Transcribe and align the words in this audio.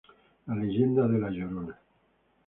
La 0.47 0.55
leyenda 0.59 1.05
de 1.11 1.19
la 1.23 1.29
llorona 1.35 1.77